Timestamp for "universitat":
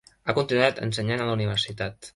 1.41-2.07